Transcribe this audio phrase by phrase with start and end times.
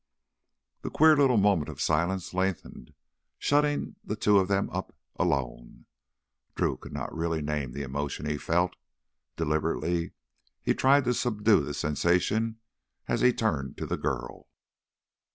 [0.81, 2.95] That queer little moment of silence lengthened,
[3.37, 5.85] shutting the two of them up—alone.
[6.55, 8.75] Drew could not really name the emotion he felt.
[9.35, 10.13] Deliberately
[10.63, 12.57] he tried to subdue the sensation
[13.07, 14.47] as he turned to the girl.